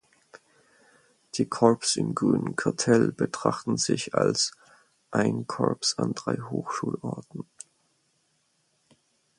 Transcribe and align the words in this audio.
Die 1.35 1.47
Corps 1.47 1.95
im 1.95 2.15
Grünen 2.15 2.55
Kartell 2.55 3.11
betrachten 3.11 3.77
sich 3.77 4.15
als 4.15 4.51
„Ein 5.11 5.45
Corps 5.45 5.93
an 5.99 6.15
drei 6.15 6.37
Hochschulorten“. 6.37 7.45